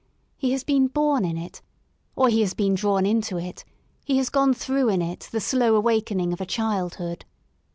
[0.35, 1.61] He has been born in it,
[2.15, 3.63] or he has been drawn into it;
[4.03, 7.23] he has gone through in it the slow awakening of a childhood.